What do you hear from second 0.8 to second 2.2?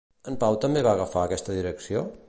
va agafar aquesta direcció?